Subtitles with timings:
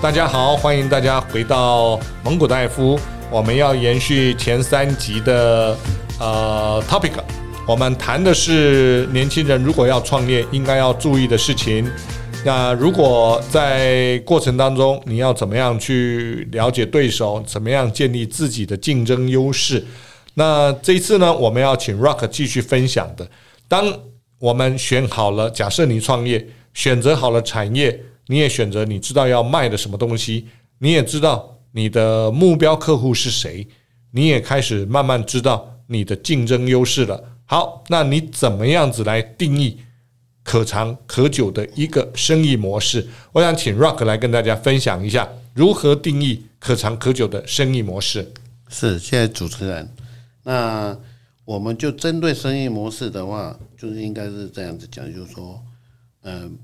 [0.00, 2.96] 大家好，欢迎大家回到蒙古戴夫。
[3.32, 5.76] 我们要延续前三集的
[6.20, 7.14] 呃 topic，
[7.66, 11.90] 我们谈的是年轻人如果要创业应该要注意的事情。
[12.44, 19.84] 那如果在过程当中你要怎么样去了解对手，怎么样建立自己的竞争优势？
[20.34, 23.28] 那这一次呢，我们要请 Rock 继续分享的。
[23.66, 23.84] 当
[24.38, 28.00] 我们选好了，假设你创业，选择好了产业。
[28.30, 30.46] 你也选择，你知道要卖的什么东西，
[30.78, 33.66] 你也知道你的目标客户是谁，
[34.10, 37.22] 你也开始慢慢知道你的竞争优势了。
[37.46, 39.78] 好，那你怎么样子来定义
[40.42, 43.08] 可长可久的一个生意模式？
[43.32, 48.30] 我想请 Rock 来跟大家分享一下如何定义可长可久的生意模式。
[48.68, 49.88] 是，谢谢主持人。
[50.42, 50.94] 那
[51.46, 55.58] 我们就针对生意模式的话，就是应该是这样子讲，就是说，
[56.24, 56.58] 嗯。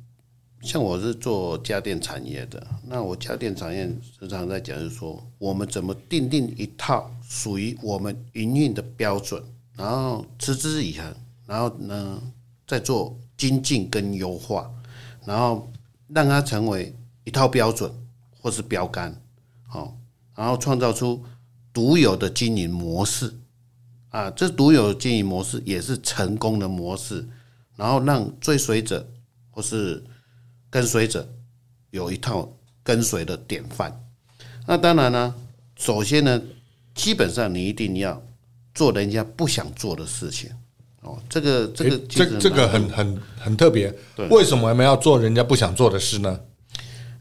[0.64, 3.86] 像我是做家电产业的，那我家电产业
[4.18, 9.42] 时常在讲，就是说我们怎么订定一套属于我们营运的标准，
[9.76, 11.14] 然后持之以恒，
[11.46, 12.18] 然后呢
[12.66, 14.70] 再做精进跟优化，
[15.26, 15.70] 然后
[16.08, 17.92] 让它成为一套标准
[18.40, 19.14] 或是标杆，
[19.68, 19.94] 好，
[20.34, 21.22] 然后创造出
[21.74, 23.32] 独有的经营模式。
[24.08, 27.28] 啊，这独有的经营模式也是成功的模式，
[27.74, 29.04] 然后让追随者
[29.50, 30.00] 或是
[30.74, 31.24] 跟随者
[31.92, 33.96] 有一套跟随的典范。
[34.66, 35.32] 那当然呢，
[35.76, 36.42] 首先呢，
[36.96, 38.20] 基本上你一定要
[38.74, 40.50] 做人家不想做的事情。
[41.02, 43.94] 哦，这个这个这这个很很很特别。
[44.30, 46.40] 为什么我们要做人家不想做的事呢？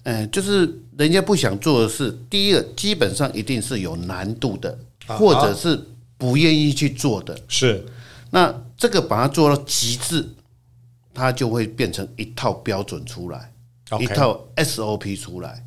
[0.01, 0.67] 嗯，就是
[0.97, 5.79] 人家不想做的事，第一个基本上一定是有难度的，或者是
[6.17, 7.39] 不愿意去做的。
[7.47, 7.85] 是，
[8.31, 10.27] 那这个把它做到极致。
[11.13, 13.51] 它就会变成一套标准出来.
[13.99, 15.63] 一套 SOP 出来。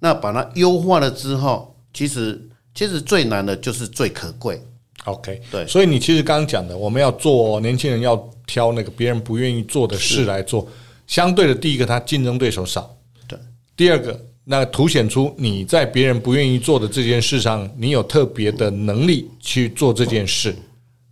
[0.00, 4.60] 那把它优化了之后，其实其实最难的就是最可贵。
[5.04, 5.64] OK，对。
[5.66, 10.66] 所以你其实刚刚讲的，我们要做年轻人要挑那个别人不愿意做的事来做。
[11.06, 12.96] 相对的，第一个，他竞争对手少。
[13.28, 13.38] 对。
[13.76, 20.56] 第二个，那凸显出你在别人不愿意做的这件事上，你有特别的能力去做这件事。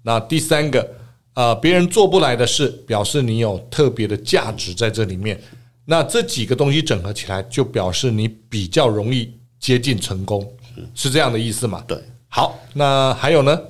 [0.03, 0.97] 那第三个。
[1.35, 5.41] 啊，别人做不来的事，表示你有特别的价值在这里面。
[5.85, 10.47] 那这几个东西整合起来，就表示你比较容易接近成功，
[10.95, 11.83] 是这样的意思吗？
[11.89, 11.99] 对。
[12.29, 13.61] 好，那还有呢？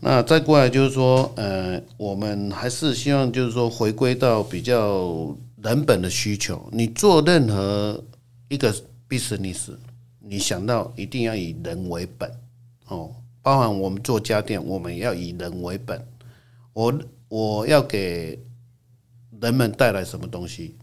[0.00, 6.62] 那再过来就是说，呃，我们还是希望就是说，回归到比较人本的需求。
[6.70, 8.00] 你做任何
[8.48, 8.72] 一个
[9.08, 9.70] business，
[10.20, 12.30] 你想到一定要以人为本
[12.86, 13.10] 哦。
[13.42, 16.00] 包含我们做家电，我们要以人为本。
[16.78, 16.94] 我
[17.26, 18.38] 我要给
[19.40, 20.76] 人们带来什么东西？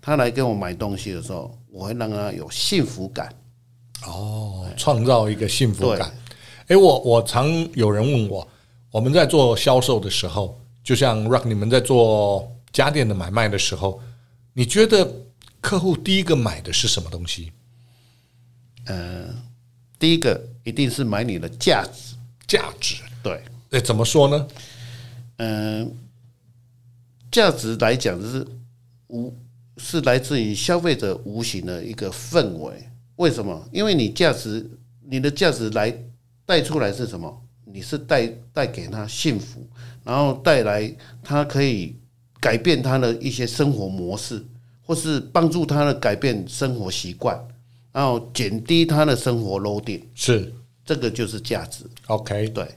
[0.00, 3.30] 他来跟我买东西的时候，我会让他有幸福感。
[4.06, 6.10] 哦，创造一个幸福感。
[6.68, 8.48] 哎，我我常有人问我，
[8.90, 14.00] 我们在做销售的时候，就像 Rock 你们在做家电的买卖的时候，
[14.54, 15.06] 你觉得
[15.60, 17.52] 客户第一个买的是什么东西？
[18.86, 19.26] 呃，
[19.98, 22.16] 第一个一定是买你的价值，
[22.48, 22.94] 价值。
[23.22, 23.42] 对，
[23.72, 24.48] 哎，怎么说呢？
[25.44, 25.92] 嗯，
[27.32, 28.46] 价值来讲就是
[29.08, 29.34] 无
[29.76, 32.88] 是来自于消费者无形的一个氛围。
[33.16, 33.68] 为什么？
[33.72, 34.64] 因为你价值，
[35.04, 35.92] 你的价值来
[36.46, 37.42] 带出来是什么？
[37.64, 39.66] 你是带带给他幸福，
[40.04, 40.94] 然后带来
[41.24, 41.96] 他可以
[42.38, 44.44] 改变他的一些生活模式，
[44.80, 47.36] 或是帮助他的改变生活习惯，
[47.90, 50.02] 然后减低他的生活 loading。
[50.14, 50.54] 是，
[50.84, 51.84] 这个就是价值。
[52.06, 52.68] OK，对。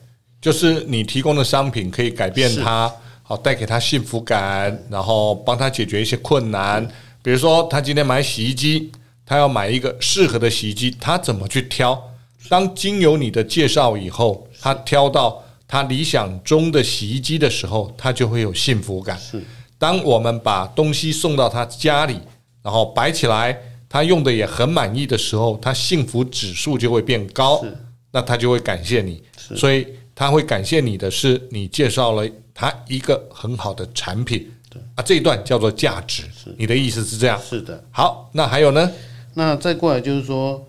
[0.46, 6.88] 就是你提供的商品可以改变他，好带给他幸福感，然后帮他解决一些困难。
[7.24, 8.92] 比如说，他今天买洗衣机，
[9.26, 12.00] 他要买一个适合的洗衣机，他怎么去挑？
[12.48, 19.18] 当经由你的介绍以后，他挑到他理想中的洗衣机的时候，他就会有幸福感。
[19.18, 19.44] 是，
[19.80, 22.20] 当我们把东西送到他家里，
[22.62, 27.66] 然后摆起来，他用的也很满意的时候，他幸福指数就会变高，
[28.12, 29.24] 那他就会感谢你。
[29.36, 29.88] 所以。
[30.16, 36.24] 他会感谢你的是，你介绍了他一个很好的产品，对啊，这一段叫做价值。
[36.34, 37.38] 是，你的意思是这样？
[37.42, 37.84] 是的。
[37.92, 38.90] 好，那还有呢？
[39.34, 40.66] 那再过来就是说，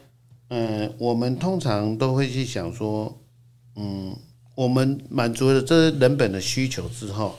[0.50, 3.16] 嗯，我们通常都会去想说，
[3.76, 4.16] 嗯，
[4.56, 7.38] 我们满足了这人本的需求之后，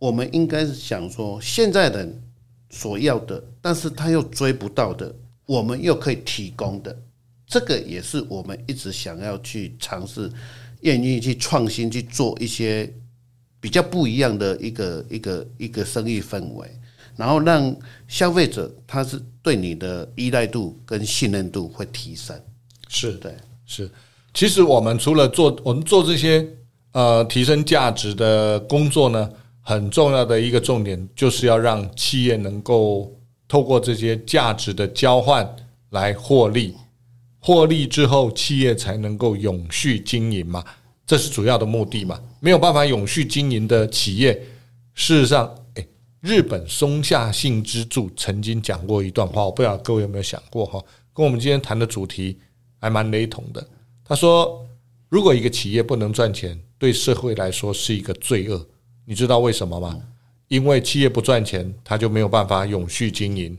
[0.00, 2.20] 我们应该是想说，现在人
[2.70, 5.14] 所要的，但是他又追不到的，
[5.46, 6.98] 我们又可以提供的，
[7.46, 10.28] 这个也是我们一直想要去尝试。
[10.80, 12.92] 愿意去创新去做一些
[13.60, 16.68] 比较不一样的一个一个一个生意氛围，
[17.16, 17.74] 然后让
[18.06, 22.40] 消费者他是对你的依赖度跟信任度会提升。
[22.88, 23.34] 是对，
[23.66, 23.90] 是。
[24.32, 26.46] 其实我们除了做我们做这些
[26.92, 29.28] 呃提升价值的工作呢，
[29.60, 33.12] 很重要的一个重点就是要让企业能够
[33.48, 35.48] 透过这些价值的交换
[35.90, 36.74] 来获利，
[37.40, 40.64] 获利之后企业才能够永续经营嘛，
[41.06, 42.20] 这是主要的目的嘛。
[42.40, 44.34] 没有办法永续经营的企业，
[44.94, 45.88] 事实上，诶，
[46.20, 52.38] 日本松下幸之助曾经讲过一段话，我不知道各位有没有想过哈，跟我们今天谈的主题
[52.80, 53.66] 还蛮雷同的。
[54.04, 54.66] 他说
[55.08, 58.66] ：“如果一个企业不能赚钱，对社会来说是一个罪恶。
[59.04, 60.00] 你知道为什么吗？
[60.48, 63.56] 因为企业不赚钱，他就没有办法永续经营，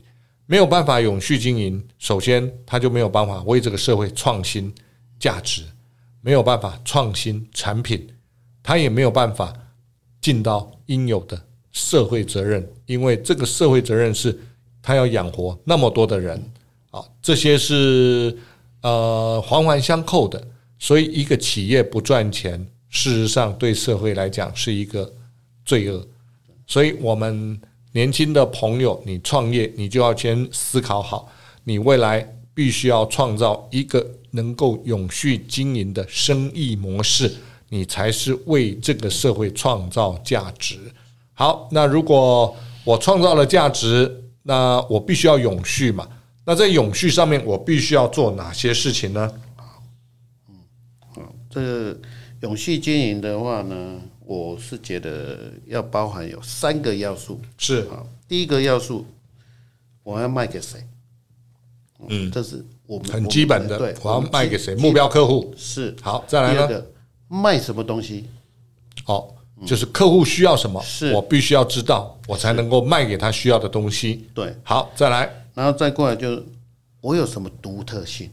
[0.50, 1.80] 没有办法永续经营。
[2.00, 4.74] 首先，他就没有办法为这个社会创新
[5.16, 5.62] 价值，
[6.20, 8.04] 没有办法创新产品，
[8.60, 9.54] 他也没有办法
[10.20, 12.68] 尽到应有的社会责任。
[12.86, 14.36] 因为这个社会责任是
[14.82, 16.42] 他要养活那么多的人
[16.90, 18.36] 啊，这些是。”
[18.82, 20.42] 呃，环环相扣的，
[20.78, 22.58] 所以一个企业不赚钱，
[22.88, 25.12] 事实上对社会来讲是一个
[25.66, 26.08] 罪恶。
[26.66, 27.60] 所以，我们
[27.92, 31.28] 年轻的朋友，你创业，你就要先思考好，
[31.64, 37.32] 你未来必须要创造一个能够永续经营的生意模式，
[37.68, 40.78] 你才是为这个社会创造价值。
[41.32, 42.54] 好，那如果
[42.84, 46.06] 我创造了价值，那我必须要永续嘛。
[46.44, 49.32] 那在永续上面，我必须要做哪些事情呢？
[51.16, 51.98] 嗯，这
[52.40, 54.00] 永续经营的话呢，
[54.30, 57.40] 我是觉得要包含有三个要素。
[57.58, 59.04] 是啊，第一个要素，
[60.04, 60.86] 我要卖给谁？
[62.06, 63.76] 嗯，这是我们很基本的。
[63.76, 64.76] 对，我要卖给谁？
[64.76, 65.96] 目标客户是。
[66.00, 66.80] 好，再来呢？
[67.26, 68.28] 卖什么东西？
[69.02, 69.34] 好，
[69.66, 74.28] 就是客户需要什么，是我必须要知道，我才能够卖给他需要的东西。
[74.32, 75.28] 对，好，再来。
[75.54, 76.46] 然后再过来就是
[77.00, 78.30] 我有什么独特性？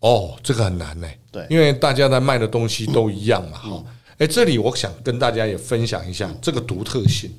[0.00, 1.06] 哦，这个很难呢。
[1.30, 3.58] 对，因为大家在卖的东西都一样嘛。
[3.58, 3.84] 哈，
[4.24, 7.30] 哎，这里我想跟大家也分享一下这个独特性。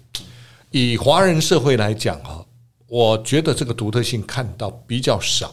[0.70, 2.46] 以华人社会来讲哈，
[2.86, 5.52] 我觉得这个独特性看到比较少。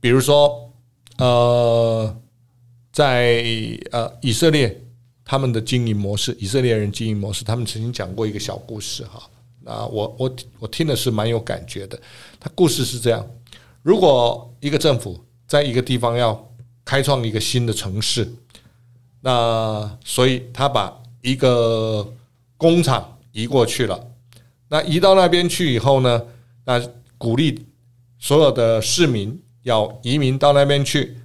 [0.00, 0.72] 比如说，
[1.18, 2.16] 呃，
[2.90, 3.44] 在
[3.90, 4.82] 呃以色列
[5.22, 9.28] 他们的经营模式，以色列人经营模式，他们曾经讲过一个小故事哈。
[9.66, 12.00] 啊，我我我听的是蛮有感觉的。
[12.40, 13.28] 他故事是这样：
[13.82, 16.50] 如果一个政府在一个地方要
[16.86, 18.26] 开创一个新的城市，
[19.20, 22.06] 那所以他把一个
[22.56, 24.06] 工厂移过去了。
[24.68, 26.22] 那移到那边去以后呢，
[26.64, 26.80] 那
[27.18, 27.66] 鼓励
[28.18, 31.16] 所有的市民要移民到那边去，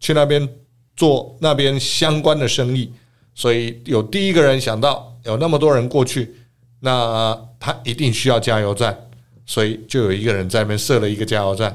[0.00, 0.48] 去那边
[0.96, 2.92] 做那边相关的生意。
[3.34, 6.34] 所以有第一个人想到，有那么多人过去。
[6.80, 8.96] 那他一定需要加油站，
[9.44, 11.74] 所以就有一个人在那边设了一个加油站，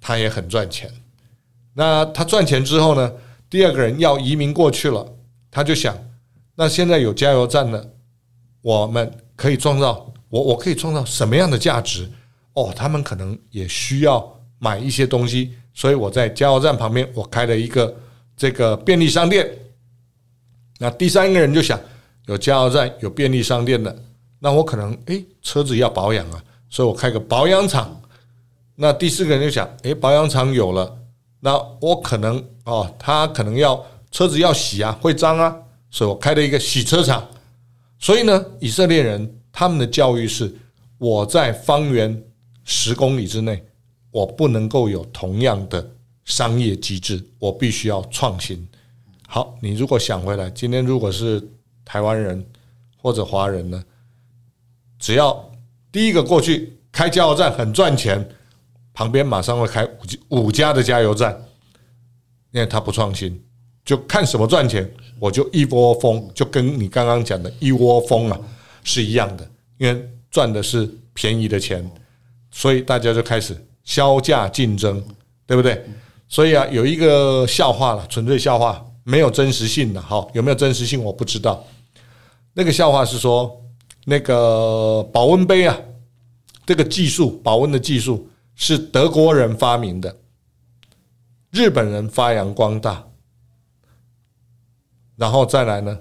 [0.00, 0.90] 他也很赚钱。
[1.74, 3.12] 那他赚钱之后呢，
[3.48, 5.06] 第二个人要移民过去了，
[5.50, 5.96] 他就想，
[6.54, 7.92] 那现在有加油站了，
[8.62, 12.08] 我们可以创造我我可以创造什么样的价值？
[12.54, 17.94] 哦，他们可能也需要买一些东西，所以我在加油站旁边我开了一个
[18.36, 19.48] 这个便利商店。
[20.78, 21.78] 那第三个人就想，
[22.26, 23.94] 有加油站，有便利商店的。
[24.38, 28.00] 那我可能诶，车子要保养啊，所以我开个保养厂。
[28.74, 30.98] 那第四个人就想，诶，保养厂有了，
[31.40, 35.56] 那我可能哦，他可能要车子要洗啊，会脏啊，
[35.90, 37.26] 所以我开了一个洗车场。
[37.98, 40.52] 所以呢，以色列人他们的教育是，
[40.98, 42.22] 我在方圆
[42.64, 43.64] 十公里之内，
[44.10, 45.90] 我不能够有同样的
[46.24, 48.68] 商业机制，我必须要创新。
[49.28, 51.42] 好，你如果想回来，今天如果是
[51.84, 52.44] 台湾人
[53.00, 53.82] 或者华人呢？
[54.98, 55.50] 只要
[55.92, 58.28] 第一个过去开加油站很赚钱，
[58.92, 59.84] 旁边马上会开
[60.30, 61.40] 五五家的加油站，
[62.56, 63.38] 因为他不创新，
[63.84, 68.40] 就看什么赚钱，我就一窝蜂，就跟你刚刚讲的一窝蜂啊
[68.82, 69.46] 是一样的，
[69.76, 71.88] 因为赚的是便宜的钱，
[72.50, 75.04] 所以大家就开始削价竞争，
[75.46, 75.84] 对不对？
[76.26, 81.62] 所以啊，有一个笑话了，纯粹笑话，没有真实性的，好，有没有真实性我不知道。
[82.54, 83.62] 那个笑话是说。
[84.08, 85.76] 那个保温杯啊，
[86.64, 90.16] 这个技术保温的技术是德国人发明的，
[91.50, 93.04] 日本人发扬光大，
[95.16, 95.98] 然后再来呢，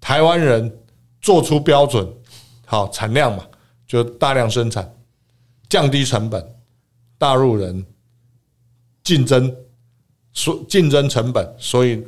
[0.00, 0.80] 台湾人
[1.20, 2.08] 做出标准，
[2.64, 3.46] 好产量嘛，
[3.86, 4.94] 就大量生产，
[5.68, 6.54] 降低成本，
[7.18, 7.84] 大陆人
[9.02, 9.54] 竞争，
[10.32, 12.02] 所竞争成本，所以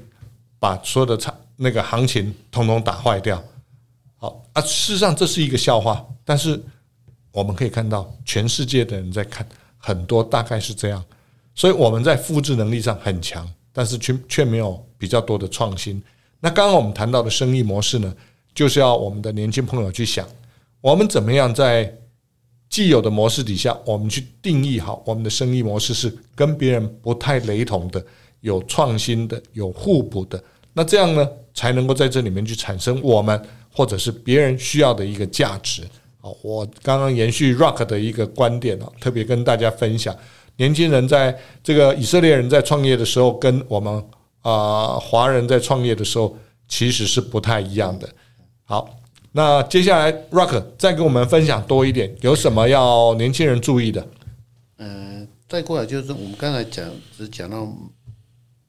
[0.58, 3.42] 把所有的产那个行情统统打坏掉。
[4.16, 6.58] 好啊，事实上这是一个笑话，但是
[7.32, 9.46] 我们可以看到全世界的人在看，
[9.76, 11.04] 很多大概是这样，
[11.56, 16.00] 所以我们在复制能力上很强，但是却却没有比较多的创新。
[16.38, 18.14] 那刚刚我们谈到的生意模式呢，
[18.54, 20.25] 就是要我们的年轻朋友去想，
[20.80, 21.92] 我们怎么样在
[22.68, 28.04] 既有的模式底下，我们去定义好我们的生意模式是跟别人不太雷同的。
[28.42, 30.40] 有创新的，有互补的，
[30.72, 35.82] 那这样呢，才能够在这里面去产生我们或者是别人需要的一个价值。
[36.20, 40.14] 好，我刚刚延续 Rock 的一个观点啊，特别跟大家分享，
[40.56, 44.04] 年轻人在这个以色列人在创业的时候，跟我们
[44.42, 46.36] 啊华人在创业的时候
[46.68, 48.08] 其实是不太一样的。
[48.64, 48.98] 好，
[49.32, 54.06] 那接下来 Rock 再跟我们分享多一点，有什么要年轻人注意的？
[54.78, 56.84] 嗯、呃，再过来就是我们刚才讲，
[57.16, 57.68] 只讲到。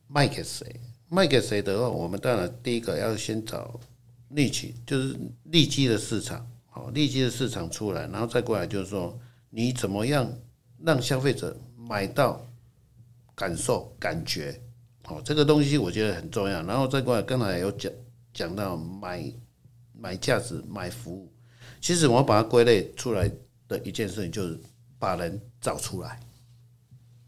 [0.10, 0.66] 卖给谁？
[1.10, 3.78] 卖给谁的话，我们当然第一个要先找
[4.30, 5.14] 利基，就是
[5.44, 10.26] 利基的市场，好，利基的市场出来，然后再过来就是说，你怎么样
[10.82, 11.56] 让消费者
[11.88, 12.46] 买到
[13.36, 14.60] 感受感觉，
[15.04, 16.62] 好，这个东西我觉得很重要。
[16.64, 17.92] 然后再过来，刚才有讲
[18.34, 19.24] 讲到买
[19.94, 21.32] 买价值、买服务，
[21.80, 23.32] 其实我把它归类出来
[23.68, 24.60] 的一件事情就是
[25.00, 26.20] 把人找出来，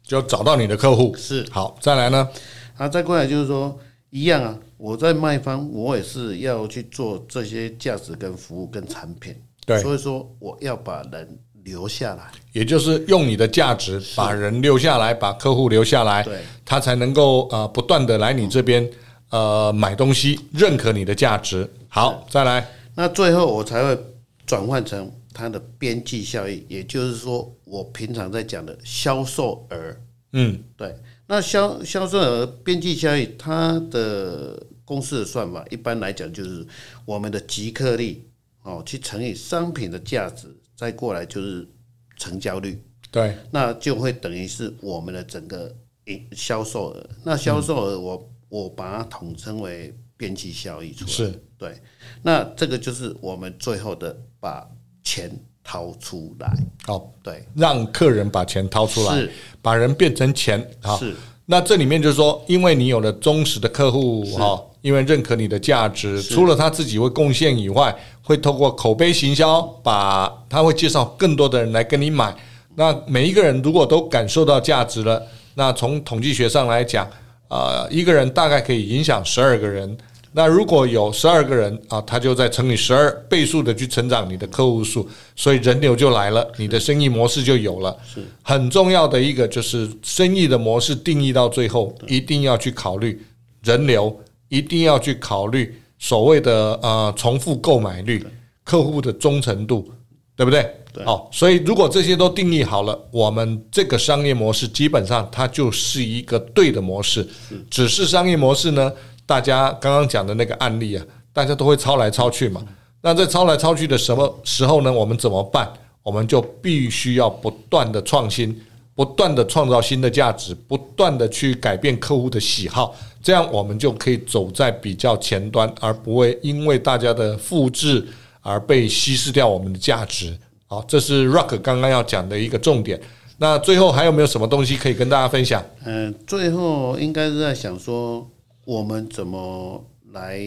[0.04, 1.16] 就找到你的客户。
[1.16, 1.48] 是。
[1.52, 2.30] 好，再来呢？
[2.76, 3.78] 啊、再过来就是说
[4.10, 9.36] 一样啊，我在卖方，我也是要去做这些价值跟服务跟产品，
[9.66, 11.40] 对，所以说我要把人
[11.70, 18.90] 留下来，也就是用你的价值把人留下来，把客户留下来，对，他才能够呃不断的来你这边
[19.30, 21.70] 呃买东西，认可你的价值。
[21.88, 23.98] 好，再来，那最后我才会
[24.46, 29.96] 转换成它的边际效益，也就是说我平常在讲的销售额，
[30.34, 30.96] 嗯，对。
[31.28, 36.66] 那销销售额边际效益，它的公式的算法，一般来讲就是
[37.06, 38.26] 我们的即客力
[38.64, 40.48] 哦，去乘以商品的价值，
[40.80, 41.68] 再过来就是
[42.16, 42.82] 成交率。
[43.12, 47.10] 对，那就会等于是我们的整个营销售额。
[47.22, 51.12] 那销售额我、嗯、我把它统称为边际效益出来。
[51.12, 51.78] 是，对。
[52.24, 54.66] 那这个就是我们最后的把
[55.04, 55.30] 钱
[55.62, 56.50] 掏出来，
[56.86, 59.30] 好，对，让客人把钱掏出来，是
[59.62, 61.14] 把人变成钱，好，是。
[61.52, 72.36] 那这里面就是说，因为你有了忠实的客户，哈，因为认可你的价值，除了他自己会贡献以外，会透过口碑行销，把他会介绍更多的人来跟你买。
[72.76, 75.24] 那每一个人如果都感受到价值了，
[75.56, 77.10] 那从统计学上来讲，
[77.48, 79.98] 啊，一个人大概可以影响十二个人。
[80.32, 87.98] 那如果有十二个人啊，他就在乘以十二倍数的去成长你的客户数，所以人流就来了，你的生意模式就有了。
[88.06, 93.20] 是很重要的一个，就是生意的模式定义到最后，一定要去考虑
[93.64, 94.16] 人流，
[94.50, 98.24] 一定要去考虑所谓的呃重复购买率、
[98.64, 99.92] 客户的忠诚度，
[100.36, 100.76] 对不对？
[101.06, 107.28] 好，所以如果这些都定义好了，我们这个商业模式基本上它就是一个对的模式，
[107.72, 108.94] 只是商业模式呢。
[109.30, 112.66] 大家刚刚讲的那个案例啊，大家都会抄来抄去嘛。
[113.02, 114.92] 那在抄来抄去的什么时候呢？
[114.92, 115.72] 我们怎么办？
[116.02, 118.60] 我们就必须要不断的创新，
[118.96, 128.04] 不断的创造新的价值，不断的去改变客户的喜好，这样我们就可以走在比较前端，而不会因为大家的复制
[128.42, 130.36] 而被稀释掉我们的价值。
[130.66, 133.00] 好，这是 Rock 刚刚要讲的一个重点。
[133.38, 135.64] 那最后还有没有什么东西可以跟大家分享？
[135.86, 138.28] 嗯，最后应该是在想说。
[138.70, 140.40] 我们怎么来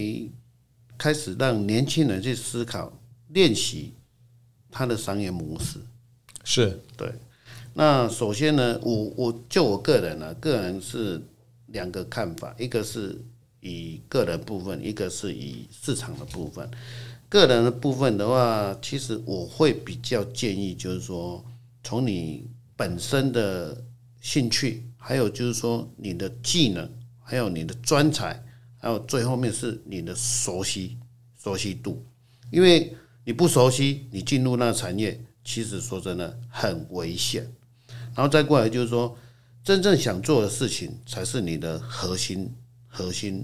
[0.97, 2.97] 开始让年轻人去思考、
[3.31, 3.95] 练习
[4.71, 5.81] 他的商业模式？
[6.45, 7.13] 是对。
[7.75, 11.21] 那首先呢，我我就我个人呢、啊，个人是
[11.67, 13.21] 两个看法，一个是
[13.59, 16.71] 以个人部分，一个是以市场的部分。
[17.29, 21.45] 个人的部分的话，其实我会比较建议，就是说，
[21.83, 23.85] 从你本身的
[24.21, 26.89] 兴趣，还有就是说你的技能。
[27.33, 28.45] 还有你的专才，
[28.77, 30.99] 还有最后面是你的熟悉
[31.43, 32.05] 熟悉度，
[32.51, 37.51] 因为你不熟悉，你进入那个产业，其实说真的很危险。
[38.15, 39.17] 然后再过来就是说，
[39.65, 42.53] 真正想做的事情才是你的核心
[42.87, 43.43] 核心。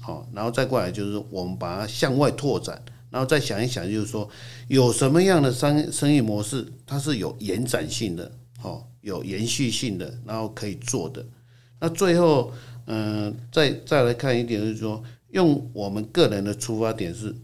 [0.00, 4.30] 好，然后再过来就是我们把它向外拓展，然后再想一想，就是说
[4.68, 11.26] 有什么样的商生意模式，它是有延展性的，好，有延续性的，然后可以做的。
[11.80, 12.52] 那最后。
[12.90, 15.02] 嗯，再再来看一点，就是说，
[15.32, 17.34] 用我们个人的出发点是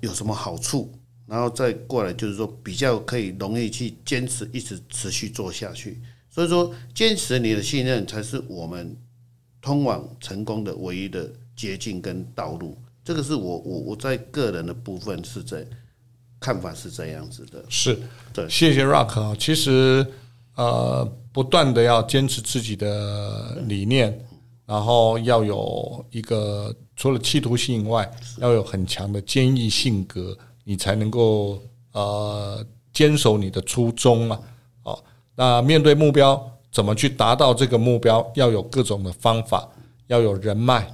[0.00, 0.92] 有什么好处，
[1.26, 6.02] 然后再过来就是说，比较可以容易去坚持，一直持续做下去。
[6.28, 8.96] 所以说，坚持你的信任才是我们
[9.62, 12.76] 通往成功的唯一的捷径跟道路。
[13.04, 15.64] 这个是我我我在个人的部分是在
[16.40, 17.64] 看法是这样子的。
[17.68, 17.96] 是，
[18.32, 19.36] 对，谢谢 Rock 啊。
[19.38, 20.04] 其实
[20.56, 24.20] 呃，不断的要坚持自己的理念，
[24.68, 31.58] 然后要有一个除了企图心以外，要有很强的坚毅性格，你才能够
[31.92, 34.38] 呃坚守你的初衷啊。
[34.82, 35.02] 哦，
[35.34, 36.38] 那面对目标，
[36.70, 38.30] 怎么去达到这个目标？
[38.34, 39.66] 要有各种的方法，
[40.08, 40.86] 要有人脉，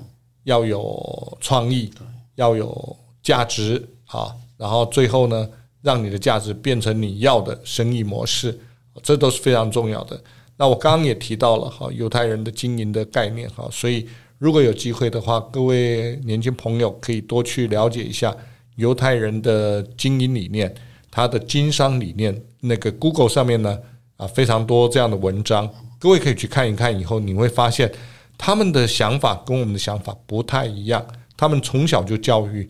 [0.44, 1.90] 要有创意，
[2.36, 4.32] 要有价值啊。
[4.56, 5.48] 然后最后呢，
[5.82, 8.56] 让你的价值变成你要的生意模式，
[9.02, 10.22] 这都是非常重要的。
[10.56, 14.08] 那我刚刚也提到了哈，犹太人的经营的概念哈，所以
[14.38, 18.34] 如果有机会的话，各位年轻朋友可以多去了解一下
[18.76, 20.74] 犹太人的经营理念，
[21.10, 22.40] 他的经商理念。
[22.60, 23.78] 那个 Google 上面呢
[24.16, 25.68] 啊，非常多这样的文章，
[25.98, 26.98] 各位可以去看一看。
[26.98, 27.92] 以后你会发现
[28.38, 31.04] 他们的想法跟我们的想法不太一样。
[31.36, 32.68] 他们从小就教育。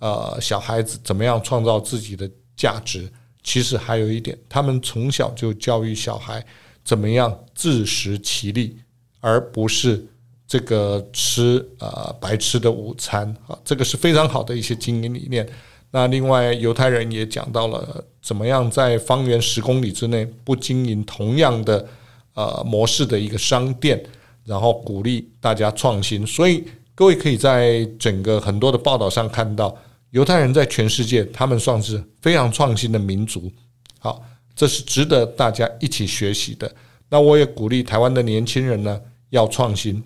[0.00, 3.10] 呃，小孩子怎么样创造自己的价值？
[3.42, 6.44] 其实还有一点，他们从小就教育小孩
[6.84, 8.76] 怎么样自食其力，
[9.20, 10.06] 而不是
[10.46, 13.58] 这个吃呃白吃的午餐啊。
[13.64, 15.48] 这个是非常好的一些经营理念。
[15.90, 21.88] 那另外，犹太人也讲到了怎么样在方圆十公里之内不经营同样的
[22.34, 24.04] 呃模式的一个商店，
[24.44, 26.26] 然后鼓励大家创新。
[26.26, 26.64] 所以
[26.94, 29.76] 各位可以在整个很多的报道上看到。
[30.10, 33.50] 犹太人在全世界，他们算是非常创新的民族。
[33.98, 34.22] 好，
[34.54, 36.72] 这是值得大家一起学习的。
[37.08, 40.02] 那我也鼓励台湾的年轻人呢，要创新。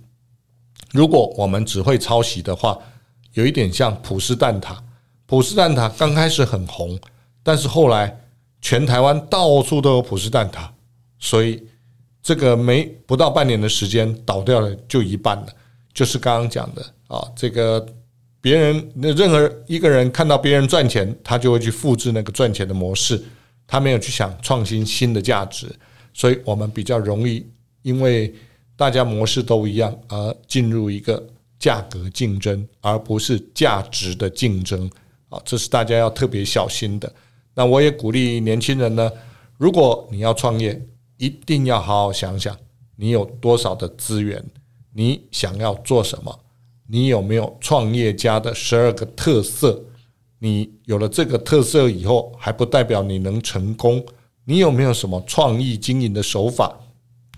[0.92, 2.78] 如果我们只会抄袭的话，
[3.34, 4.76] 有一点像普斯蛋挞。
[5.26, 6.98] 普斯蛋挞刚开始很红，
[7.42, 8.20] 但是后来
[8.60, 10.68] 全台湾到处都有普斯蛋挞，
[11.18, 11.62] 所以
[12.22, 15.46] 这个没不到半年的时间倒掉了就一半了。
[15.92, 17.86] 就是刚刚讲的啊，这个。
[18.40, 23.20] 别人那任何一个人看到别人赚钱，他就会去复制那个赚钱的模式，
[23.68, 25.68] 他没有去想创新新的价值，
[26.12, 27.46] 所以我们比较容易
[27.82, 28.34] 因为
[28.74, 31.24] 大家模式都一样而进入一个
[31.58, 34.90] 价格竞争，而不是价值的竞争。
[35.28, 37.12] 啊，这是大家要特别小心的。
[37.54, 39.12] 那我也鼓励年轻人呢，
[39.58, 40.80] 如果你要创业，
[41.18, 42.56] 一定要好好想想
[42.96, 44.42] 你有多少的资源，
[44.94, 46.40] 你想要做什么。
[46.86, 49.84] 你有没有创业家的十二个特色？
[50.38, 54.04] 你有了这个特色以后，还不代表你能成功。
[54.44, 56.78] 你有没有什么创意经营的手法？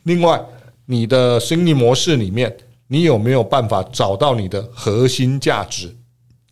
[0.05, 0.41] 另外，
[0.87, 5.97] 你的生意模式里面，你有没有办法找到你的核心价值？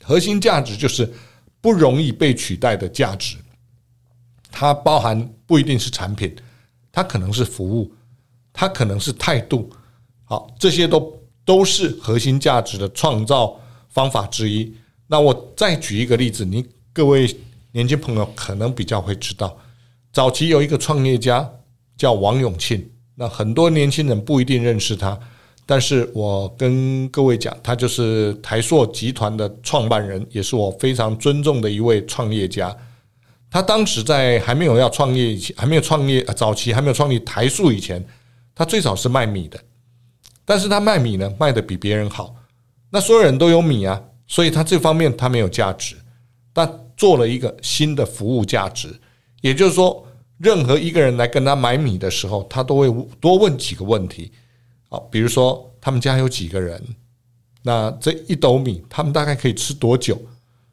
[0.02, 1.12] 核心价值就是
[1.60, 3.36] 不容易被取代的价值。
[4.50, 6.34] 它包含不一定是产品，
[6.90, 7.92] 它可能是服务，
[8.52, 9.70] 它可能是态度。
[10.24, 11.16] 好，这些都。
[11.48, 13.58] 都是核心价值的创造
[13.88, 14.70] 方法之一。
[15.08, 17.34] 那我再举一个例子，你各位
[17.72, 19.58] 年轻朋友可能比较会知道，
[20.12, 21.50] 早期有一个创业家
[21.96, 25.18] 叫王永庆，那很多年轻人不一定认识他，
[25.64, 32.76] 但是我跟各位讲，他就是台塑集团的创办人，也是我非常尊重的一位创业家。
[33.50, 38.04] 他当时在还没有要创业以前，还没有创业，早期还没有创立台塑以前，
[38.54, 39.58] 他最早是卖米的。
[40.44, 42.34] 但是他卖米呢，卖的比别人好。
[42.90, 45.96] 那所有人都有米啊，所以他这方面他没有价值。
[46.52, 48.88] 但做了一个新的服务价值，
[49.40, 50.06] 也就是说，
[50.38, 52.88] 任何一个人来跟他买米的时候，他都会
[53.20, 54.30] 多问几个问题。
[54.88, 56.82] 好，比如说他们家有几个人，
[57.62, 60.20] 那这一斗米他们大概可以吃多久？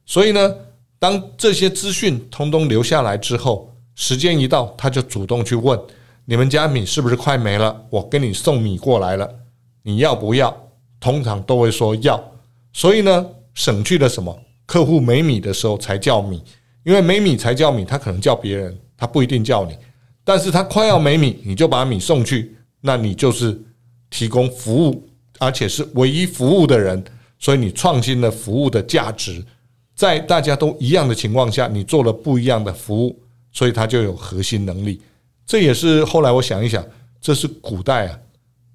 [0.05, 0.55] 所以呢，
[0.97, 5.79] 当这些资讯通通留下来之后，时间一到，他就主动去问：
[6.25, 7.85] 你们家米是不是快没了？
[7.89, 9.31] 我跟你送米过来了。
[9.83, 10.55] 你要不要？
[10.99, 12.31] 通常都会说要，
[12.73, 14.39] 所以呢，省去了什么？
[14.67, 16.41] 客户没米的时候才叫米，
[16.83, 19.75] 因为没米才叫米，他可能叫别人，他不一定叫你。
[20.23, 23.59] 但是他快要没米，你就把米送去，那你就是
[24.09, 25.07] 提供服务，
[25.39, 27.03] 而且是唯一服务的人，
[27.37, 29.43] 所以你创新了服务的价值，
[29.95, 33.19] 在大家都一样的情况下，你做了不一样的服务，
[33.51, 34.99] 所以他就有核心能力。
[35.45, 36.83] 这也是后来我想一想，
[37.21, 38.19] 这是古代啊。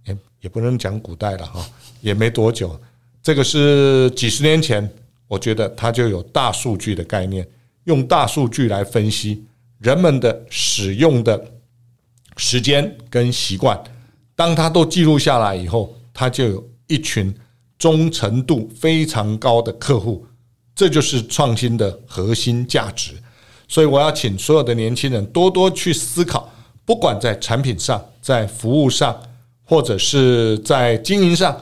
[0.07, 1.69] 也也不能讲古代了哈，
[2.01, 2.81] 也没多久，
[3.23, 4.91] 这个是几十年前，
[5.29, 7.47] 我觉得它就有大数据的概念，
[7.85, 9.45] 用大数据来分析
[9.79, 11.43] 人们的使用的
[12.37, 13.79] 时间跟习惯，
[14.35, 17.35] 当它都记录下来以后，它就有一群
[17.79, 20.27] 忠诚度非常高的客户，
[20.75, 23.13] 这就是创新的核心价值。
[23.69, 26.53] 所以我要请所有的年轻人多多去思考，
[26.85, 29.21] 不管在产品上，在服务上。
[29.63, 31.57] 或者是在经营上，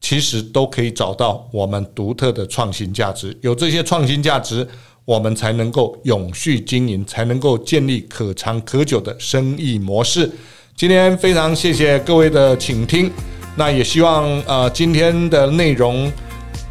[0.00, 3.36] 其实都可以找到我们独特的创新价值。
[3.42, 4.66] 有这些创新价值，
[5.04, 10.30] 我们才能够永续经营，才能够建立可长可久的生意模式。
[10.74, 13.10] 今天非常谢谢各位的倾听，
[13.56, 16.10] 那也希望呃今天的内容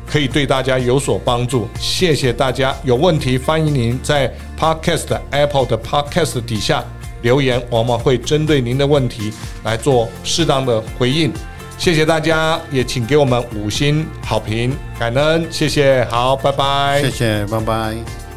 [0.08, 1.68] 可以对大家有所帮助。
[1.80, 6.84] 谢谢大家，有问题欢迎您在 Podcast Apple 的 Podcast 底下
[7.22, 9.32] 留言，我们会针对您的问题
[9.64, 11.32] 来做适当的回应。
[11.80, 18.29] 谢谢大家，也请给我们五星好评，感恩，谢谢，好，拜拜，谢谢，拜拜。